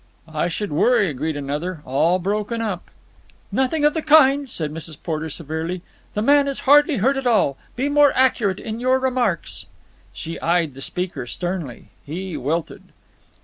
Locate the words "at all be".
7.17-7.87